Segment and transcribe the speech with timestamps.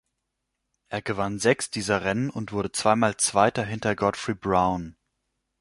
[0.89, 4.95] Er gewann sechs dieser Rennen und wurde zweimal Zweiter hinter Godfrey Brown.